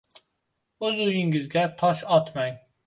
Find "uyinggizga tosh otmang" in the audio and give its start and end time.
1.05-2.63